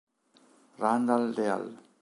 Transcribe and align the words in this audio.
Randall 0.79 1.29
Leal 1.29 1.65